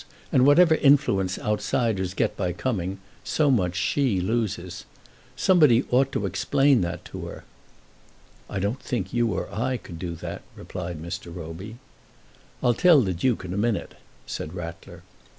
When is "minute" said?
13.57-13.93